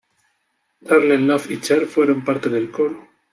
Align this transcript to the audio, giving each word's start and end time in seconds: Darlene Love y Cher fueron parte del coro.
Darlene 0.79 1.27
Love 1.27 1.51
y 1.53 1.59
Cher 1.61 1.85
fueron 1.85 2.25
parte 2.25 2.49
del 2.49 2.71
coro. 2.71 3.07